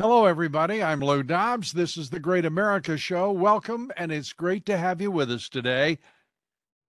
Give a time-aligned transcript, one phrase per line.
[0.00, 0.80] Hello, everybody.
[0.80, 1.72] I'm Lou Dobbs.
[1.72, 3.32] This is the Great America Show.
[3.32, 5.98] Welcome, and it's great to have you with us today.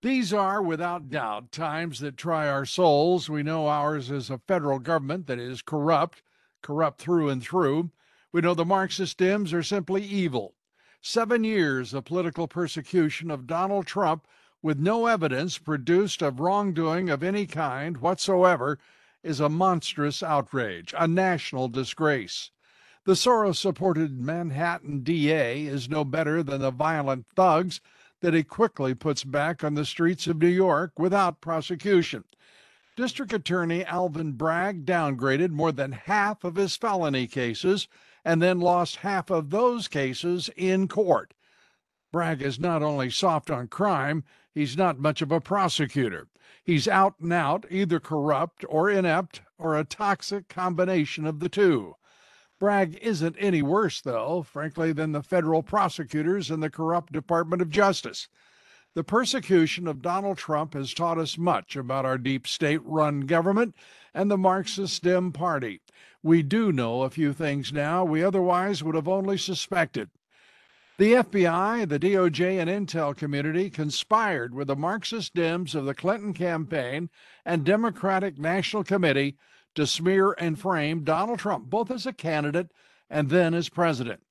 [0.03, 3.27] These are, without doubt, times that try our souls.
[3.27, 6.21] We know ours is a federal government that is corrupt,
[6.61, 7.89] corrupt through and through.
[8.31, 10.53] We know the Marxist Dems are simply evil.
[11.01, 14.27] Seven years of political persecution of Donald Trump
[14.61, 18.77] with no evidence produced of wrongdoing of any kind whatsoever
[19.23, 22.51] is a monstrous outrage, a national disgrace.
[23.09, 27.81] The Soros supported Manhattan DA is no better than the violent thugs
[28.21, 32.23] that he quickly puts back on the streets of New York without prosecution.
[32.95, 37.87] District Attorney Alvin Bragg downgraded more than half of his felony cases
[38.23, 41.33] and then lost half of those cases in court.
[42.11, 44.23] Bragg is not only soft on crime,
[44.53, 46.27] he's not much of a prosecutor.
[46.63, 51.95] He's out and out, either corrupt or inept or a toxic combination of the two.
[52.59, 57.69] Bragg isn't any worse, though, frankly, than the federal prosecutors and the corrupt Department of
[57.69, 58.27] Justice.
[58.95, 63.75] The persecution of Donald Trump has taught us much about our deep state run government
[64.13, 65.81] and the Marxist Dem Party.
[66.21, 70.09] We do know a few things now we otherwise would have only suspected.
[70.97, 76.33] The FBI, the DOJ, and Intel community conspired with the Marxist Dems of the Clinton
[76.33, 77.09] campaign
[77.45, 79.37] and Democratic National Committee
[79.75, 82.71] to smear and frame Donald Trump, both as a candidate
[83.09, 84.21] and then as president.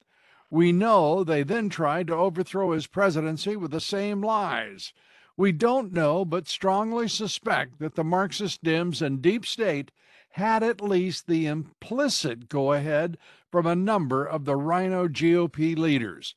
[0.50, 4.92] We know they then tried to overthrow his presidency with the same lies.
[5.36, 9.90] We don't know, but strongly suspect that the Marxist Dems and Deep State
[10.30, 13.18] had at least the implicit go ahead
[13.50, 16.34] from a number of the RINO GOP leaders.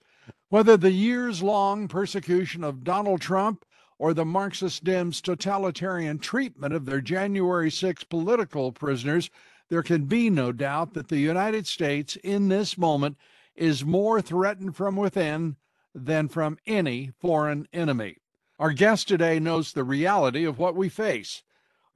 [0.50, 3.66] Whether the years long persecution of Donald Trump
[4.02, 9.30] or the Marxist Dems' totalitarian treatment of their January 6 political prisoners,
[9.70, 13.16] there can be no doubt that the United States in this moment
[13.56, 15.56] is more threatened from within
[15.94, 18.18] than from any foreign enemy.
[18.58, 21.44] Our guest today knows the reality of what we face.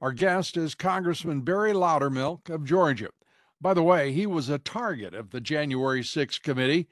[0.00, 3.10] Our guest is Congressman Barry Loudermilk of Georgia.
[3.60, 6.86] By the way, he was a target of the January 6 committee.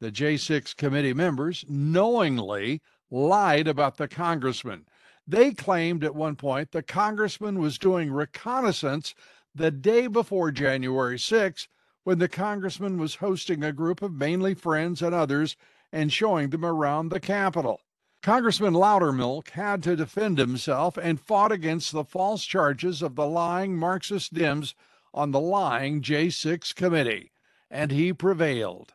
[0.00, 4.86] The J6 committee members knowingly lied about the congressman.
[5.26, 9.14] They claimed at one point the congressman was doing reconnaissance
[9.54, 11.68] the day before January 6
[12.04, 15.56] when the congressman was hosting a group of mainly friends and others
[15.92, 17.80] and showing them around the Capitol.
[18.22, 23.76] Congressman Loudermilk had to defend himself and fought against the false charges of the lying
[23.76, 24.74] Marxist Dems
[25.14, 27.32] on the lying J6 committee,
[27.70, 28.94] and he prevailed.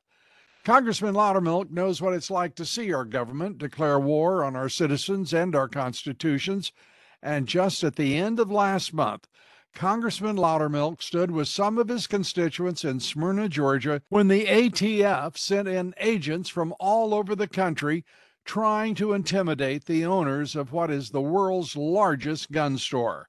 [0.64, 5.34] Congressman Loudermilk knows what it's like to see our government declare war on our citizens
[5.34, 6.72] and our constitutions.
[7.20, 9.28] And just at the end of last month,
[9.74, 15.68] Congressman Loudermilk stood with some of his constituents in Smyrna, Georgia, when the ATF sent
[15.68, 18.06] in agents from all over the country
[18.46, 23.28] trying to intimidate the owners of what is the world's largest gun store.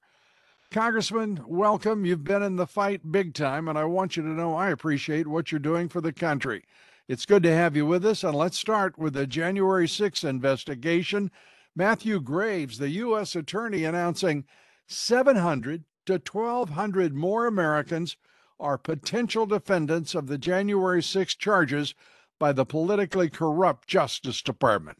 [0.69, 2.05] Congressman, welcome.
[2.05, 5.25] You've been in the fight big time, and I want you to know I appreciate
[5.25, 6.63] what you're doing for the country.
[7.09, 11.31] It's good to have you with us, and let's start with the January 6th investigation.
[11.75, 13.35] Matthew Graves, the U.S.
[13.35, 14.45] Attorney, announcing
[14.87, 18.15] 700 to 1,200 more Americans
[18.57, 21.93] are potential defendants of the January 6 charges
[22.39, 24.97] by the politically corrupt Justice Department.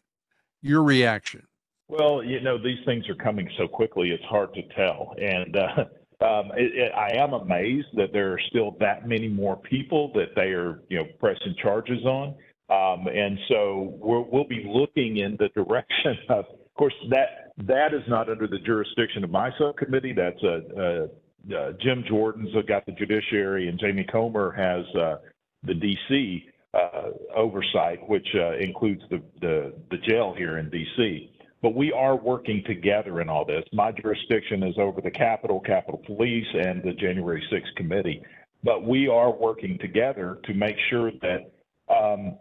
[0.60, 1.46] Your reaction?
[1.88, 5.14] Well, you know, these things are coming so quickly, it's hard to tell.
[5.18, 5.84] And uh,
[6.24, 10.34] um, it, it, I am amazed that there are still that many more people that
[10.34, 12.34] they are, you know, pressing charges on.
[12.70, 17.94] Um, and so we will be looking in the direction of, of course, that that
[17.94, 20.14] is not under the jurisdiction of my subcommittee.
[20.14, 25.16] That's uh, uh, uh, Jim Jordan's got the judiciary, and Jamie Comer has uh,
[25.62, 26.46] the D.C.
[26.72, 31.30] Uh, oversight, which uh, includes the, the the jail here in D.C
[31.64, 33.64] but we are working together in all this.
[33.72, 38.22] My jurisdiction is over the Capitol, Capitol Police, and the January 6th committee.
[38.62, 41.50] But we are working together to make sure that
[41.88, 42.36] um,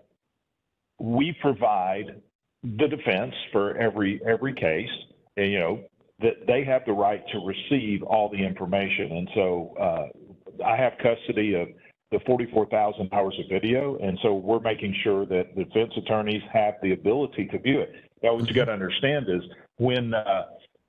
[0.99, 2.21] we provide
[2.63, 4.91] the defense for every every case.
[5.37, 5.83] And, you know
[6.19, 9.09] that they have the right to receive all the information.
[9.09, 11.69] And so uh, I have custody of
[12.11, 16.75] the 44,000 hours of video, and so we're making sure that the defense attorneys have
[16.83, 17.93] the ability to view it.
[18.23, 19.41] Now, what you got to understand is
[19.77, 20.43] when uh,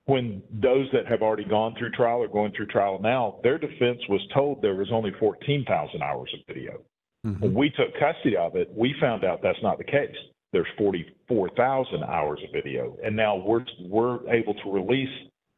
[0.06, 3.98] when those that have already gone through trial or going through trial now, their defense
[4.08, 6.82] was told there was only 14,000 hours of video.
[7.26, 7.40] Mm-hmm.
[7.40, 10.14] When we took custody of it, we found out that's not the case.
[10.52, 15.08] There's 44,000 hours of video, and now we're we're able to release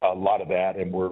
[0.02, 1.10] a lot of that, and we're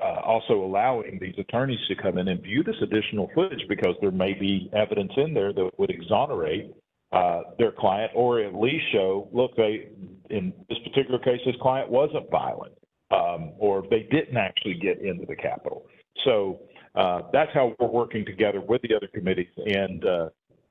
[0.00, 4.10] uh, also allowing these attorneys to come in and view this additional footage because there
[4.10, 6.70] may be evidence in there that would exonerate
[7.12, 9.88] uh, their client or at least show, look, they
[10.30, 12.72] in this particular case, this client wasn't violent
[13.10, 15.86] um, or they didn't actually get into the Capitol.
[16.24, 16.60] So
[16.94, 20.28] uh, that's how we're working together with the other committees and uh,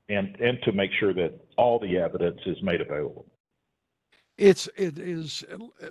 [0.09, 3.25] and and to make sure that all the evidence is made available.
[4.37, 5.43] It's it is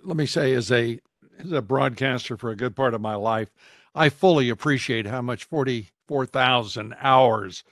[0.03, 1.01] let me say as a
[1.39, 3.51] as a broadcaster for a good part of my life,
[3.95, 7.65] I fully appreciate how much 44,000 hours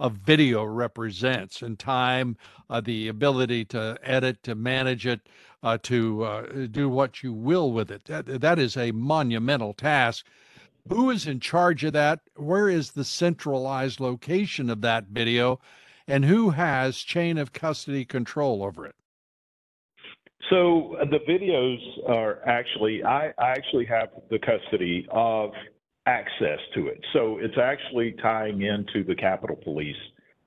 [0.00, 2.36] of video represents and time,
[2.70, 5.20] uh, the ability to edit, to manage it,
[5.62, 8.04] uh, to uh, do what you will with it.
[8.06, 10.26] That, that is a monumental task.
[10.88, 12.20] Who is in charge of that?
[12.36, 15.60] Where is the centralized location of that video?
[16.08, 18.94] And who has chain of custody control over it?
[20.48, 25.52] So uh, the videos are actually, I, I actually have the custody of
[26.10, 27.00] access to it.
[27.12, 30.02] So it's actually tying into the Capitol Police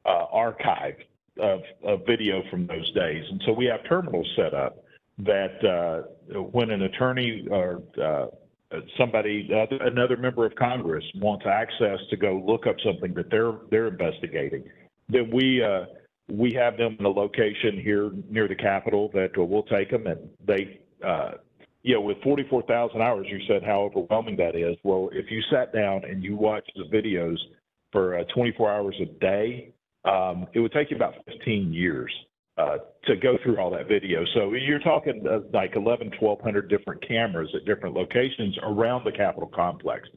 [0.06, 0.96] uh, archive
[1.40, 3.24] of, of, video from those days.
[3.32, 4.84] And so we have terminals set up
[5.20, 8.28] that uh, when an attorney or uh,
[8.98, 9.50] somebody,
[9.82, 14.64] another member of Congress wants access to go look up something that they're they're investigating,
[15.10, 15.86] then we uh,
[16.30, 20.30] we have them in a location here near the Capitol that we'll take them and
[20.46, 21.32] they, uh,
[21.84, 24.78] you know, with 44,000 hours, you said how overwhelming that is.
[24.84, 27.38] Well, if you sat down and you watched the videos
[27.92, 29.74] for uh, 24 hours a day,
[30.06, 32.12] um, it would take you about 15 years
[32.58, 34.24] uh, to go through all that video.
[34.34, 39.52] So you're talking uh, like 11, 1,200 different cameras at different locations around the Capitol
[39.54, 40.08] complex.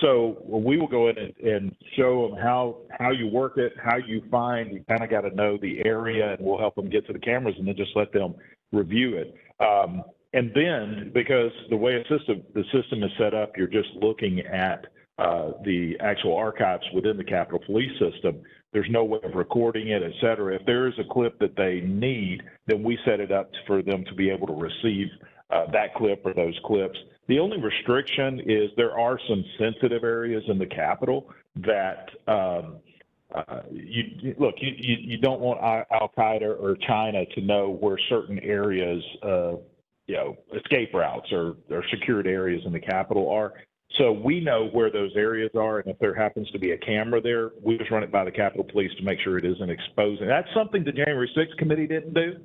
[0.00, 3.96] So we will go in and, and, show them how how you work it, how
[3.96, 4.70] you find.
[4.70, 7.18] You kind of got to know the area, and we'll help them get to the
[7.18, 8.34] cameras, and then just let them
[8.70, 9.34] review it.
[9.60, 13.88] Um, and then, because the way a system the system is set up, you're just
[14.00, 14.86] looking at
[15.18, 18.40] uh, the actual archives within the Capitol Police system.
[18.72, 20.54] There's no way of recording it, et cetera.
[20.54, 24.04] If there is a clip that they need, then we set it up for them
[24.04, 25.08] to be able to receive
[25.50, 26.98] uh, that clip or those clips.
[27.28, 32.76] The only restriction is there are some sensitive areas in the Capitol that um,
[33.34, 34.54] uh, you look.
[34.58, 39.52] You, you, don't want Al Qaeda or China to know where certain areas, uh,
[40.08, 43.52] you know, escape routes or, or secured areas in the Capitol are.
[43.98, 47.20] So we know where those areas are, and if there happens to be a camera
[47.20, 50.26] there, we just run it by the Capitol Police to make sure it isn't exposing.
[50.26, 52.36] That's something the January 6th committee didn't do,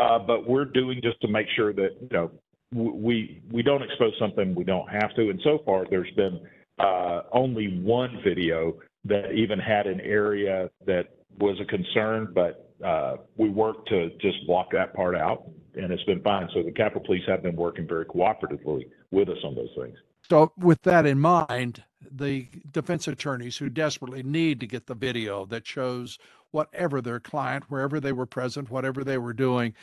[0.00, 2.30] uh, but we're doing just to make sure that you know
[2.72, 5.30] we we don't expose something we don't have to.
[5.30, 6.40] And so far, there's been
[6.78, 11.08] uh, only one video that even had an area that
[11.38, 16.04] was a concern, but uh, we worked to just block that part out, and it's
[16.04, 16.48] been fine.
[16.54, 19.96] So the Capitol Police have been working very cooperatively with us on those things.
[20.28, 25.44] So, with that in mind, the defense attorneys who desperately need to get the video
[25.46, 26.18] that shows
[26.52, 29.74] whatever their client, wherever they were present, whatever they were doing,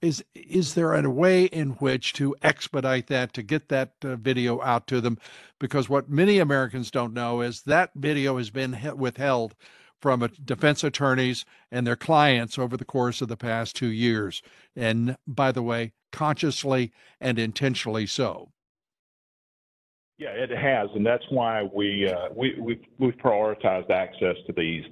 [0.00, 4.60] is is there a way in which to expedite that to get that uh, video
[4.62, 5.18] out to them
[5.58, 9.54] because what many americans don't know is that video has been withheld
[10.00, 14.42] from defense attorneys and their clients over the course of the past two years
[14.74, 18.50] and by the way consciously and intentionally so
[20.18, 24.84] yeah it has and that's why we uh, we, we we've prioritized access to these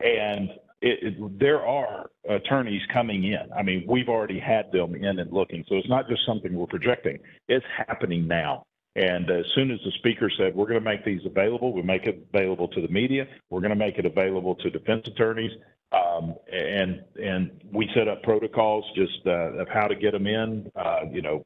[0.00, 0.50] and
[0.82, 3.50] it, it, there are attorneys coming in.
[3.56, 6.66] I mean, we've already had them in and looking, so it's not just something we're
[6.66, 7.18] projecting.
[7.48, 8.66] It's happening now.
[8.96, 12.06] And as soon as the speaker said, we're going to make these available, we make
[12.06, 15.52] it available to the media, we're going to make it available to defense attorneys,
[15.92, 20.70] um, and and we set up protocols just uh, of how to get them in,
[20.76, 21.44] uh, you know,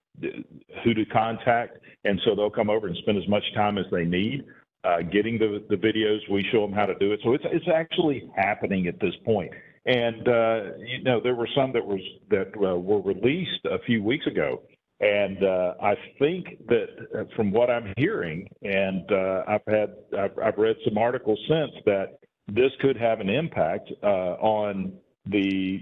[0.84, 4.04] who to contact, and so they'll come over and spend as much time as they
[4.04, 4.44] need
[4.84, 6.18] uh, getting the, the videos.
[6.30, 7.20] We show them how to do it.
[7.22, 9.52] So it's, it's actually happening at this point.
[9.86, 14.02] And, uh, you know, there were some that was that uh, were released a few
[14.02, 14.62] weeks ago.
[15.00, 20.38] And uh, I think that uh, from what I'm hearing, and uh, I've had I've,
[20.38, 24.92] I've, read some articles since that this could have an impact on
[25.24, 25.80] the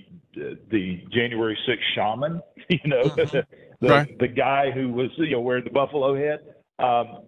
[0.71, 3.39] the January 6th shaman, you know, mm-hmm.
[3.81, 4.19] the, right.
[4.21, 6.41] the guy who was you know wearing the buffalo head.
[6.79, 7.25] Um,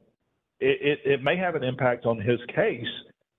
[0.61, 2.87] it, it, it may have an impact on his case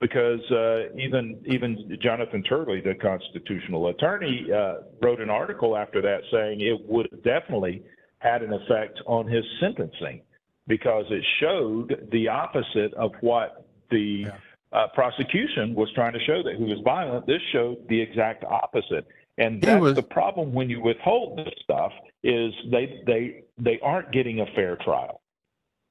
[0.01, 6.22] because uh, even even Jonathan Turley, the constitutional attorney, uh, wrote an article after that
[6.31, 7.84] saying it would definitely
[8.21, 10.21] had an effect on his sentencing
[10.67, 14.37] because it showed the opposite of what the yeah.
[14.71, 17.25] uh, prosecution was trying to show that he was violent.
[17.25, 19.07] This showed the exact opposite.
[19.37, 21.91] And that's was, the problem when you withhold this stuff
[22.23, 25.21] is they they they aren't getting a fair trial.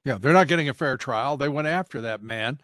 [0.05, 1.37] Yeah, they're not getting a fair trial.
[1.37, 2.59] They went after that man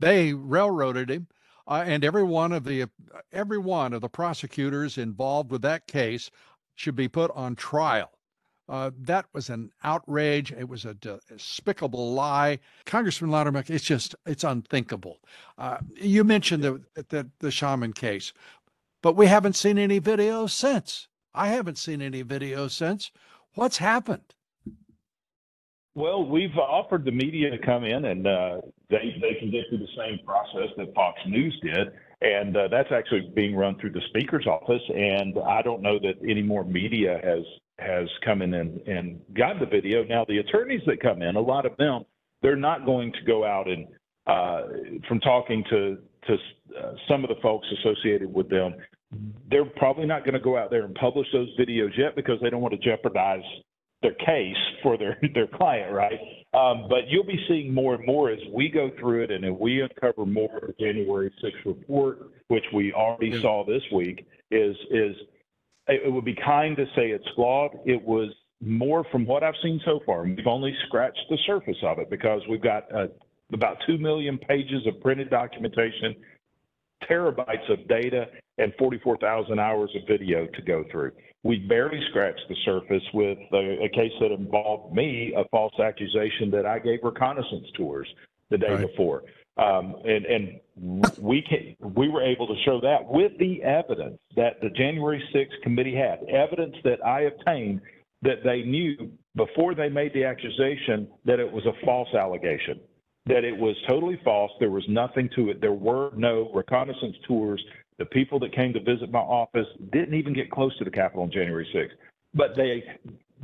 [0.00, 1.26] they railroaded him,
[1.66, 2.88] uh, and every one of the
[3.32, 6.30] every one of the prosecutors involved with that case
[6.74, 8.10] should be put on trial.
[8.68, 10.52] Uh, that was an outrage.
[10.52, 12.58] It was a despicable lie.
[12.84, 15.18] Congressman Loudermilk, it's just, it's unthinkable.
[15.56, 18.32] Uh, you mentioned the, the, the shaman case,
[19.02, 21.08] but we haven't seen any videos since.
[21.34, 23.10] I haven't seen any videos since.
[23.54, 24.34] What's happened?
[25.94, 28.60] Well, we've offered the media to come in and uh,
[28.90, 31.88] they, they can get through the same process that Fox News did.
[32.20, 34.82] And uh, that's actually being run through the speaker's office.
[34.94, 37.44] And I don't know that any more media has
[37.78, 40.04] has come in and, and got the video.
[40.04, 42.04] Now, the attorneys that come in, a lot of them,
[42.42, 43.86] they're not going to go out and,
[44.26, 46.34] uh, from talking to, to
[46.78, 48.74] uh, some of the folks associated with them,
[49.50, 52.50] they're probably not going to go out there and publish those videos yet because they
[52.50, 53.42] don't want to jeopardize
[54.02, 56.18] their case for their their client, right?
[56.54, 59.58] Um, but you'll be seeing more and more as we go through it, and if
[59.58, 64.76] we uncover more of the January 6th report, which we already saw this week, is
[64.90, 65.16] is
[65.88, 67.72] it would be kind to say it's flawed.
[67.84, 68.30] It was
[68.60, 70.24] more from what I've seen so far.
[70.24, 73.06] We've only scratched the surface of it because we've got uh,
[73.52, 76.16] about two million pages of printed documentation,
[77.08, 78.26] terabytes of data,
[78.58, 81.12] and 44,000 hours of video to go through
[81.44, 86.50] we barely scratched the surface with a, a, case that involved me, a false accusation
[86.50, 88.08] that I gave reconnaissance tours
[88.50, 88.86] the day right.
[88.86, 89.22] before.
[89.58, 90.60] Um, and, and
[91.18, 95.62] we can, we were able to show that with the evidence that the January 6th
[95.62, 97.80] committee had, evidence that I obtained
[98.22, 102.80] that they knew before they made the accusation that it was a false allegation,
[103.26, 104.52] that it was totally false.
[104.60, 105.60] There was nothing to it.
[105.60, 107.62] There were no reconnaissance tours
[107.98, 111.24] the people that came to visit my office didn't even get close to the Capitol
[111.24, 111.90] on January 6th.
[112.34, 112.84] But they,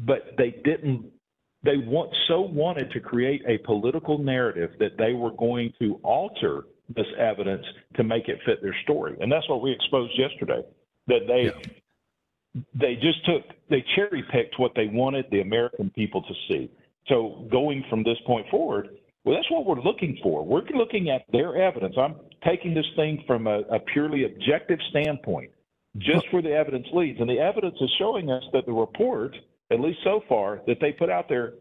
[0.06, 1.06] but they didn't.
[1.64, 6.64] They want so wanted to create a political narrative that they were going to alter
[6.94, 7.64] this evidence
[7.96, 10.62] to make it fit their story, and that's what we exposed yesterday.
[11.06, 12.60] That they yeah.
[12.74, 16.70] they just took they cherry picked what they wanted the American people to see.
[17.08, 20.44] So going from this point forward, well, that's what we're looking for.
[20.44, 21.94] We're looking at their evidence.
[21.98, 22.16] I'm
[22.46, 25.50] taking this thing from a, a purely objective standpoint,
[25.96, 27.20] just where the evidence leads.
[27.20, 29.34] And the evidence is showing us that the report,
[29.74, 31.54] at least so far, that they put out there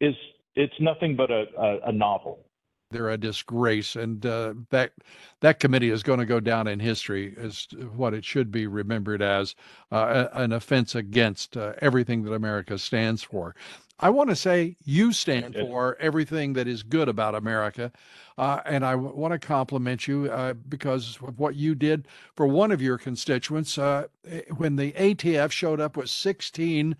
[0.00, 0.14] is
[0.54, 2.46] it's nothing but a, a, a novel.
[2.92, 4.92] They're a disgrace, and uh, that
[5.40, 9.20] that committee is going to go down in history as what it should be remembered
[9.20, 9.56] as
[9.90, 13.56] uh, an offense against uh, everything that America stands for.
[13.98, 17.92] I want to say you stand for everything that is good about America.
[18.36, 22.46] Uh, and I w- want to compliment you uh, because of what you did for
[22.46, 23.78] one of your constituents.
[23.78, 26.96] Uh, eh, when the ATF showed up with 16,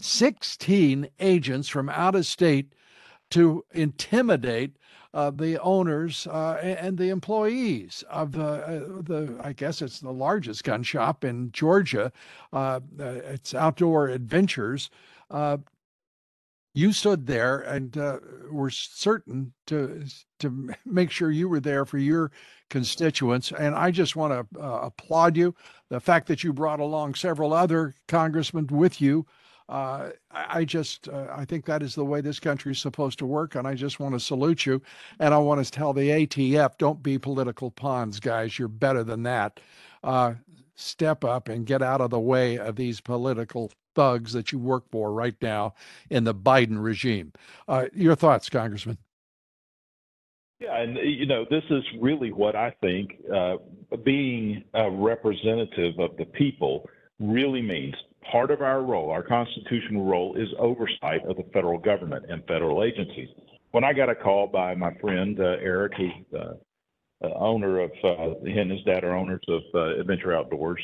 [0.00, 2.72] 16 agents from out of state
[3.30, 4.76] to intimidate
[5.12, 10.12] uh, the owners uh, and the employees of the, uh, the, I guess it's the
[10.12, 12.12] largest gun shop in Georgia.
[12.52, 14.90] Uh, uh, it's Outdoor Adventures.
[15.30, 15.58] Uh,
[16.72, 17.96] you stood there and
[18.52, 20.04] were certain to
[20.38, 22.30] to make sure you were there for your
[22.68, 23.50] constituents.
[23.50, 25.56] And I just want to applaud you.
[25.88, 29.26] The fact that you brought along several other congressmen with you.
[29.70, 33.26] Uh, I just uh, I think that is the way this country is supposed to
[33.26, 34.82] work, and I just want to salute you.
[35.20, 38.58] And I want to tell the ATF, don't be political pawns, guys.
[38.58, 39.60] You're better than that.
[40.02, 40.34] Uh,
[40.74, 44.84] step up and get out of the way of these political thugs that you work
[44.90, 45.74] for right now
[46.10, 47.32] in the Biden regime.
[47.68, 48.98] Uh, your thoughts, Congressman?
[50.58, 53.56] Yeah, and you know, this is really what I think uh,
[54.04, 56.88] being a representative of the people
[57.20, 57.94] really means.
[58.30, 62.84] Part of our role, our constitutional role, is oversight of the federal government and federal
[62.84, 63.28] agencies.
[63.70, 66.54] When I got a call by my friend uh, Eric, who's uh,
[67.24, 70.80] uh, owner of uh, he and his dad are owners of uh, Adventure Outdoors,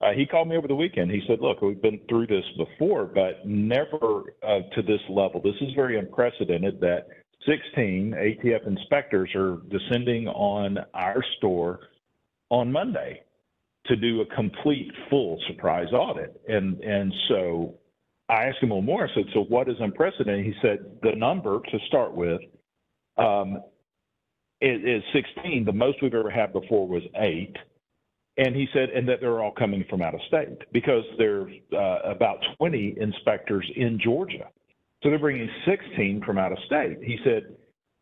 [0.00, 1.10] uh, he called me over the weekend.
[1.10, 5.40] He said, "Look, we've been through this before, but never uh, to this level.
[5.42, 7.08] This is very unprecedented that
[7.46, 11.80] 16 ATF inspectors are descending on our store
[12.50, 13.22] on Monday
[13.88, 17.74] to do a complete full surprise audit." And and so
[18.28, 19.04] I asked him a little more.
[19.04, 22.40] I said, "So what is unprecedented?" He said, "The number to start with."
[23.16, 23.58] Um,
[24.60, 25.64] is, is 16.
[25.64, 27.54] The most we've ever had before was eight.
[28.36, 31.98] And he said, and that they're all coming from out of state because there's uh,
[32.04, 34.48] about 20 inspectors in Georgia.
[35.02, 36.98] So they're bringing 16 from out of state.
[37.02, 37.56] He said,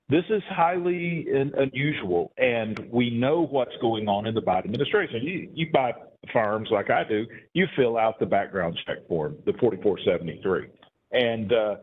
[0.08, 5.22] this is highly unusual, and we know what's going on in the Biden administration.
[5.22, 5.92] You, you buy
[6.32, 10.68] farms like I do, you fill out the background check form, the 4473.
[11.12, 11.76] And uh,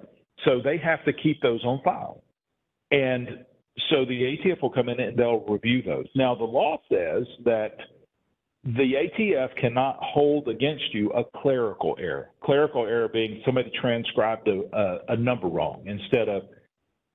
[0.46, 2.24] so they have to keep those on file.
[2.92, 3.46] And
[3.90, 6.06] so the ATF will come in and they'll review those.
[6.16, 7.76] Now, the law says that
[8.64, 12.30] the ATF cannot hold against you a clerical error.
[12.44, 16.44] Clerical error being somebody transcribed a, a, a number wrong instead of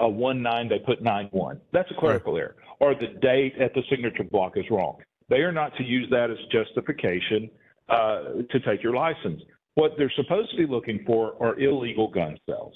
[0.01, 1.61] a one nine, they put nine one.
[1.73, 2.41] That's a clerical right.
[2.41, 2.57] error.
[2.81, 4.99] Or the date at the signature block is wrong.
[5.29, 7.51] They are not to use that as justification
[7.89, 9.43] uh, to take your license.
[9.75, 12.75] What they're supposed to be looking for are illegal gun sales.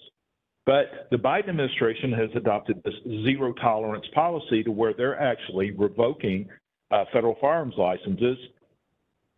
[0.65, 6.49] But the Biden administration has adopted this zero tolerance policy to where they're actually revoking
[6.93, 8.39] uh, federal firearms licenses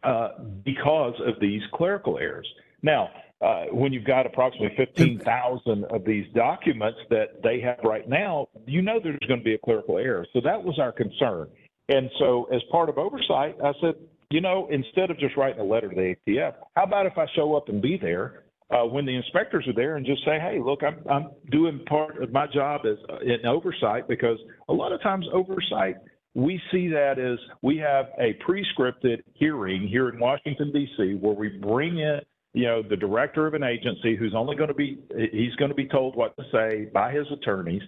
[0.03, 0.31] uh,
[0.65, 2.47] because of these clerical errors.
[2.83, 3.09] Now,
[3.41, 8.81] uh, when you've got approximately 15,000 of these documents that they have right now, you
[8.81, 10.27] know there's going to be a clerical error.
[10.33, 11.49] So that was our concern.
[11.89, 13.95] And so, as part of oversight, I said,
[14.31, 17.27] you know, instead of just writing a letter to the ATF, how about if I
[17.37, 20.59] show up and be there uh, when the inspectors are there and just say, hey,
[20.65, 24.39] look, I'm, I'm doing part of my job as uh, in oversight because
[24.69, 25.97] a lot of times oversight
[26.35, 31.19] we see that as we have a pre-scripted hearing here in Washington D.C.
[31.21, 32.21] where we bring in
[32.55, 34.99] you know, the director of an agency who's only going to be,
[35.33, 37.83] he's going to be told what to say by his attorneys.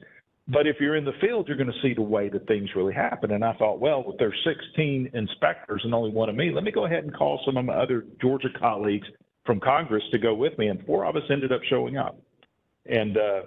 [0.49, 2.93] But if you're in the field, you're going to see the way that things really
[2.93, 3.33] happen.
[3.33, 6.73] And I thought, well, if there's 16 inspectors and only one of me, let me
[6.73, 9.07] go ahead and call some of my other Georgia colleagues
[9.45, 10.67] from Congress to go with me.
[10.69, 12.19] And four of us ended up showing up.
[12.87, 13.41] And uh,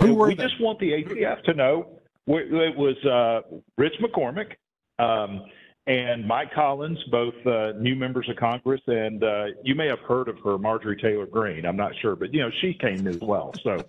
[0.00, 0.42] Who we they?
[0.42, 2.00] just want the ATF to know.
[2.26, 4.52] It was uh, Rich McCormick.
[4.98, 5.42] Um,
[5.86, 10.28] and Mike Collins, both uh, new members of Congress, and uh, you may have heard
[10.28, 11.66] of her, Marjorie Taylor Greene.
[11.66, 13.52] I'm not sure, but you know she came as well.
[13.62, 13.84] So,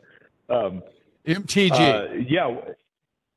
[0.49, 0.83] um,
[1.25, 2.53] MTG, uh, yeah,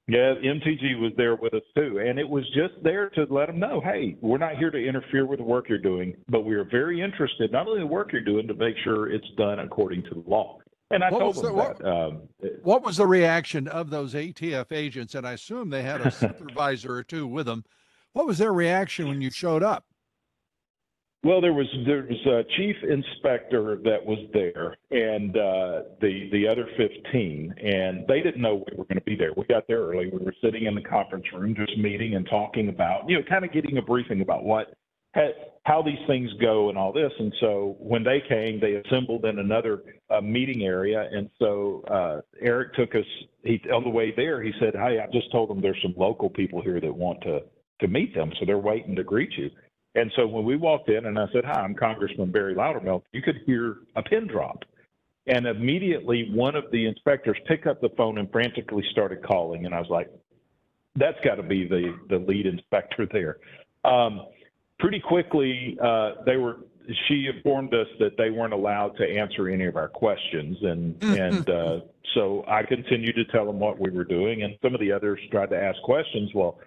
[0.08, 3.60] yeah, MTG was there with us too, and it was just there to let them
[3.60, 6.64] know, hey, we're not here to interfere with the work you're doing, but we are
[6.64, 10.02] very interested not only in the work you're doing to make sure it's done according
[10.04, 10.58] to the law.
[10.90, 11.86] And I What told them the- what- that.
[11.88, 12.22] Um,
[12.62, 15.14] what was the reaction of those ATF agents?
[15.14, 17.64] And I assume they had a supervisor or two with them.
[18.18, 19.84] What was their reaction when you showed up?
[21.22, 26.48] Well, there was there was a chief inspector that was there, and uh, the the
[26.48, 29.32] other fifteen, and they didn't know we were going to be there.
[29.36, 30.10] We got there early.
[30.10, 33.44] We were sitting in the conference room, just meeting and talking about, you know, kind
[33.44, 34.74] of getting a briefing about what
[35.64, 37.12] how these things go and all this.
[37.20, 41.08] And so when they came, they assembled in another uh, meeting area.
[41.12, 43.06] And so uh, Eric took us.
[43.44, 46.28] He on the way there, he said, "Hey, I just told them there's some local
[46.28, 47.42] people here that want to
[47.80, 49.50] to meet them, so they're waiting to greet you."
[49.94, 53.22] And so when we walked in and I said, Hi, I'm Congressman Barry Loudermilk, you
[53.22, 54.64] could hear a pin drop.
[55.26, 59.66] And immediately one of the inspectors picked up the phone and frantically started calling.
[59.66, 60.08] And I was like,
[60.96, 63.38] that's got to be the, the lead inspector there.
[63.84, 64.26] Um,
[64.78, 66.60] pretty quickly, uh, they were,
[67.06, 70.56] she informed us that they weren't allowed to answer any of our questions.
[70.62, 71.80] And, and uh,
[72.14, 74.44] so I continued to tell them what we were doing.
[74.44, 76.30] And some of the others tried to ask questions.
[76.34, 76.58] Well,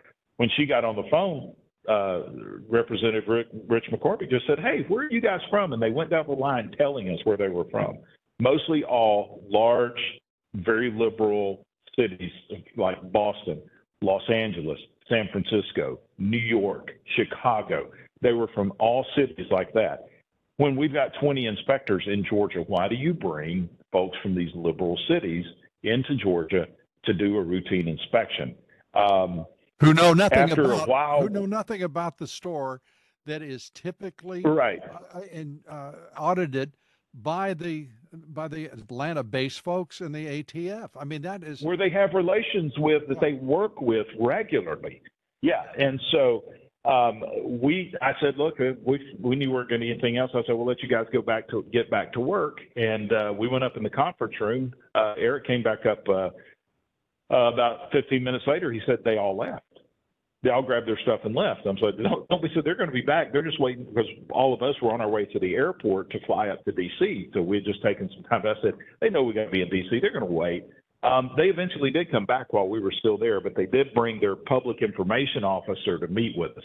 [0.41, 1.53] when she got on the phone,
[1.87, 2.23] uh,
[2.67, 6.09] Representative Rick, Rich McCormick just said, "Hey, where are you guys from?" And they went
[6.09, 7.99] down the line telling us where they were from.
[8.39, 10.01] Mostly all large,
[10.55, 11.63] very liberal
[11.95, 12.31] cities
[12.75, 13.61] like Boston,
[14.01, 17.91] Los Angeles, San Francisco, New York, Chicago.
[18.21, 20.07] They were from all cities like that.
[20.57, 24.97] When we've got 20 inspectors in Georgia, why do you bring folks from these liberal
[25.07, 25.45] cities
[25.83, 26.65] into Georgia
[27.05, 28.55] to do a routine inspection?
[28.95, 29.45] Um,
[29.81, 32.81] who know nothing After a about while- who know nothing about the store
[33.25, 34.79] that is typically right.
[35.13, 36.73] uh, and uh, audited
[37.13, 37.87] by the
[38.29, 40.89] by the Atlanta-based folks and the ATF.
[40.99, 45.01] I mean, that is where they have relations with that they work with regularly.
[45.41, 46.43] Yeah, and so
[46.85, 47.23] um,
[47.61, 50.31] we, I said, look, uh, we we knew we weren't going to anything else.
[50.33, 53.33] I said, we'll let you guys go back to get back to work, and uh,
[53.37, 54.73] we went up in the conference room.
[54.95, 56.29] Uh, Eric came back up uh,
[57.33, 58.71] uh, about 15 minutes later.
[58.71, 59.63] He said they all left.
[60.43, 61.61] They all grabbed their stuff and left.
[61.65, 63.31] I'm like, don't, don't be said they're going to be back.
[63.31, 66.19] They're just waiting because all of us were on our way to the airport to
[66.25, 67.29] fly up to D.C.
[67.33, 68.41] So we had just taken some time.
[68.45, 69.99] I said, they know we're going to be in D.C.
[69.99, 70.65] They're going to wait.
[71.03, 74.19] Um, they eventually did come back while we were still there, but they did bring
[74.19, 76.63] their public information officer to meet with us.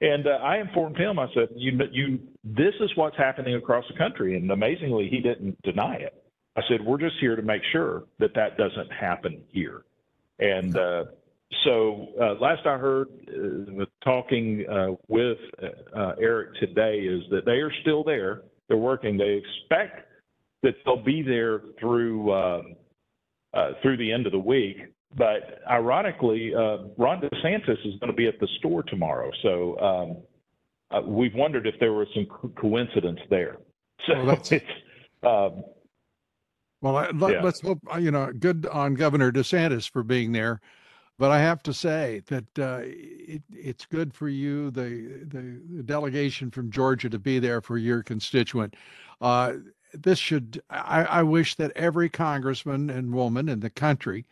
[0.00, 1.18] And uh, I informed him.
[1.18, 5.60] I said, "You, you, this is what's happening across the country." And amazingly, he didn't
[5.62, 6.24] deny it.
[6.56, 9.84] I said, "We're just here to make sure that that doesn't happen here."
[10.38, 11.04] And uh,
[11.64, 15.38] so uh, last I heard, uh, talking uh, with
[15.96, 18.42] uh, Eric today, is that they are still there.
[18.68, 19.16] They're working.
[19.16, 20.08] They expect
[20.62, 22.76] that they'll be there through um,
[23.52, 24.78] uh, through the end of the week.
[25.16, 29.30] But ironically, uh, Ron DeSantis is going to be at the store tomorrow.
[29.42, 30.24] So
[30.90, 33.58] um, we've wondered if there was some co- coincidence there.
[34.06, 34.64] So well, it's.
[35.22, 35.64] Um,
[36.82, 37.42] well, let, yeah.
[37.42, 40.60] let's hope, you know, good on Governor DeSantis for being there.
[41.18, 45.82] But I have to say that uh, it, it's good for you, the, the, the
[45.82, 48.74] delegation from Georgia, to be there for your constituent.
[49.20, 49.54] Uh,
[49.92, 54.26] this should, I, I wish that every congressman and woman in the country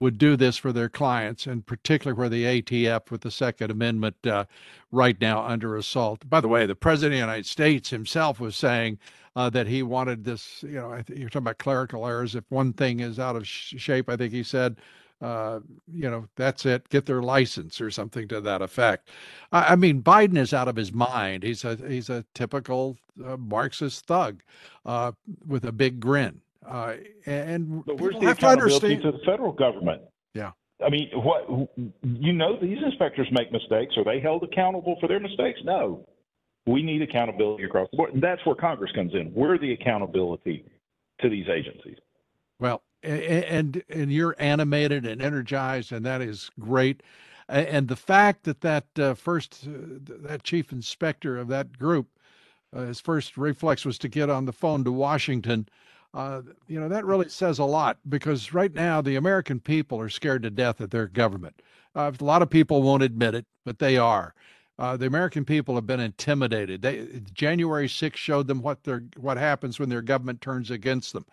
[0.00, 4.16] would do this for their clients, and particularly where the ATF with the Second Amendment
[4.26, 4.46] uh,
[4.90, 6.28] right now under assault.
[6.28, 8.98] By the way, the President of the United States himself was saying
[9.36, 10.64] uh, that he wanted this.
[10.64, 12.34] You know, you're talking about clerical errors.
[12.34, 14.76] If one thing is out of sh- shape, I think he said
[15.22, 15.60] uh,
[15.92, 19.08] you know, that's it, get their license or something to that effect.
[19.52, 21.44] I, I mean, Biden is out of his mind.
[21.44, 24.42] He's a he's a typical uh, Marxist thug
[24.84, 25.12] uh,
[25.46, 26.40] with a big grin.
[26.66, 26.94] Uh,
[27.26, 30.02] and but where's the accountability to, to, the federal government?
[30.34, 30.52] Yeah.
[30.84, 31.70] I mean, what
[32.02, 33.96] you know, these inspectors make mistakes.
[33.96, 35.60] Are they held accountable for their mistakes?
[35.64, 36.06] No.
[36.66, 39.32] We need accountability across the board, and that's where Congress comes in.
[39.34, 40.64] We're the accountability
[41.20, 41.96] to these agencies.
[42.60, 47.02] Well, and and you're animated and energized, and that is great.
[47.48, 52.08] And the fact that that uh, first uh, that chief inspector of that group,
[52.74, 55.68] uh, his first reflex was to get on the phone to Washington.
[56.14, 60.10] Uh, you know that really says a lot because right now the American people are
[60.10, 61.60] scared to death of their government.
[61.94, 64.34] Uh, a lot of people won't admit it, but they are.
[64.78, 66.80] Uh, the American people have been intimidated.
[66.80, 71.26] They, January 6th showed them what their what happens when their government turns against them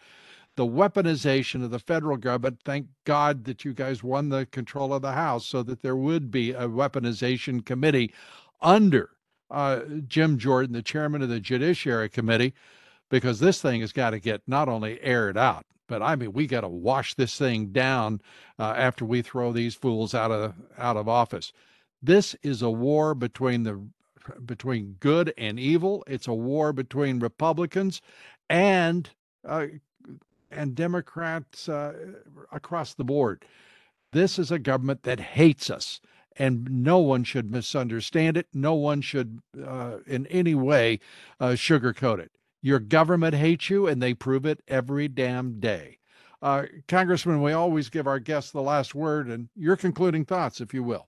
[0.55, 2.59] the weaponization of the federal government.
[2.65, 6.31] Thank God that you guys won the control of the House so that there would
[6.31, 8.13] be a weaponization committee
[8.61, 9.11] under
[9.49, 12.53] uh, Jim Jordan, the chairman of the Judiciary Committee,
[13.09, 16.45] because this thing has got to get not only aired out, but I mean we
[16.45, 18.21] got to wash this thing down
[18.59, 21.51] uh, after we throw these fools out of out of office.
[22.01, 23.81] This is a war between the
[24.45, 26.03] between good and evil.
[26.07, 28.01] It's a war between Republicans
[28.49, 29.09] and
[29.47, 29.67] uh,
[30.51, 31.93] and Democrats uh,
[32.51, 33.45] across the board.
[34.11, 36.01] This is a government that hates us,
[36.35, 38.47] and no one should misunderstand it.
[38.53, 40.99] No one should, uh, in any way,
[41.39, 42.31] uh, sugarcoat it.
[42.61, 45.99] Your government hates you, and they prove it every damn day.
[46.41, 50.73] Uh, Congressman, we always give our guests the last word, and your concluding thoughts, if
[50.73, 51.07] you will.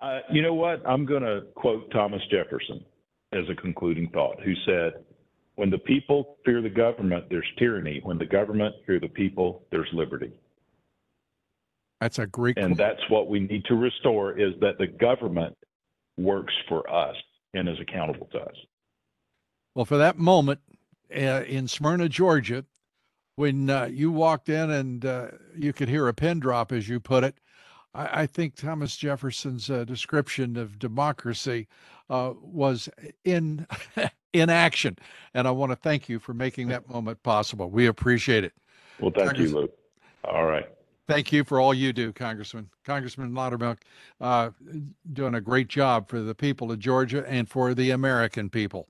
[0.00, 0.82] Uh, you know what?
[0.86, 2.84] I'm going to quote Thomas Jefferson
[3.32, 5.04] as a concluding thought, who said,
[5.60, 8.00] when the people fear the government, there's tyranny.
[8.02, 10.32] When the government fear the people, there's liberty.
[12.00, 12.56] That's a great.
[12.56, 15.54] And that's what we need to restore: is that the government
[16.16, 17.14] works for us
[17.52, 18.56] and is accountable to us.
[19.74, 20.60] Well, for that moment
[21.14, 22.64] uh, in Smyrna, Georgia,
[23.36, 27.00] when uh, you walked in and uh, you could hear a pin drop, as you
[27.00, 27.34] put it,
[27.92, 31.68] I, I think Thomas Jefferson's uh, description of democracy
[32.08, 32.88] uh, was
[33.26, 33.66] in
[34.32, 34.96] in action.
[35.34, 37.70] And I want to thank you for making that moment possible.
[37.70, 38.52] We appreciate it.
[39.00, 39.76] Well, thank you, Luke.
[40.24, 40.66] All right.
[41.08, 42.70] Thank you for all you do, Congressman.
[42.84, 43.78] Congressman Loudermilk,
[44.20, 44.50] uh,
[45.12, 48.86] doing a great job for the people of Georgia and for the American people.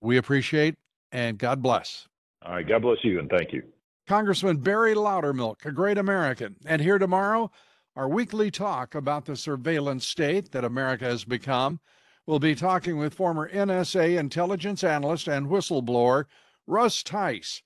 [0.00, 0.76] We appreciate
[1.12, 2.08] and God bless.
[2.44, 2.66] All right.
[2.66, 3.62] God bless you and thank you.
[4.08, 6.56] Congressman Barry Loudermilk, a great American.
[6.66, 7.50] And here tomorrow,
[7.94, 11.78] our weekly talk about the surveillance state that America has become.
[12.26, 16.26] We'll be talking with former NSA intelligence analyst and whistleblower
[16.66, 17.62] Russ Tice.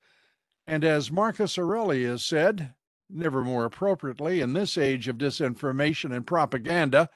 [0.66, 2.75] And as Marcus Aurelius said,
[3.11, 7.11] never more appropriately in this age of disinformation and propaganda,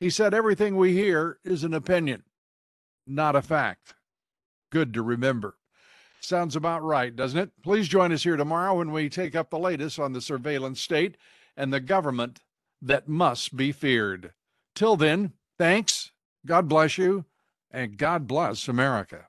[0.00, 2.24] he said, Everything we hear is an opinion,
[3.06, 3.94] not a fact.
[4.70, 5.54] Good to remember.
[6.20, 7.50] Sounds about right, doesn't it?
[7.62, 11.16] Please join us here tomorrow when we take up the latest on the surveillance state
[11.56, 12.40] and the government
[12.80, 14.32] that must be feared.
[14.74, 16.01] Till then, thanks
[16.46, 17.24] God bless you,
[17.70, 19.28] and God bless America.